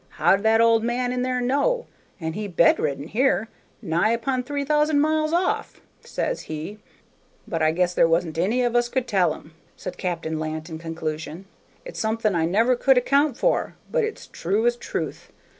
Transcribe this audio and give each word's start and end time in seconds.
How 0.17 0.35
did 0.35 0.43
that 0.45 0.61
old 0.61 0.83
man 0.83 1.11
in 1.13 1.21
there 1.21 1.39
know, 1.39 1.85
and 2.19 2.33
he 2.33 2.47
bedridden 2.47 3.07
here, 3.07 3.49
nigh 3.83 4.09
upon 4.09 4.41
three 4.41 4.65
thousand 4.65 4.99
miles 4.99 5.31
off?' 5.31 5.79
says 6.03 6.41
he. 6.49 6.79
But 7.47 7.61
I 7.61 7.69
guess 7.71 7.93
there 7.93 8.07
wasn't 8.07 8.39
any 8.39 8.63
of 8.63 8.75
us 8.75 8.89
could 8.89 9.07
tell 9.07 9.35
him," 9.35 9.53
said 9.77 9.99
Captain 9.99 10.39
Lant 10.39 10.69
in 10.71 10.79
conclusion. 10.79 11.45
"It's 11.85 11.99
something 11.99 12.33
I 12.33 12.45
never 12.47 12.75
could 12.75 12.97
account 12.97 13.37
for, 13.37 13.75
but 13.91 14.03
it's 14.03 14.25
true 14.25 14.65
as 14.65 14.75
truth. 14.75 15.31